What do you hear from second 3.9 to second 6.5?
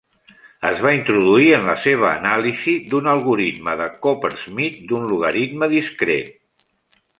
Coppersmith d'un logaritme discret.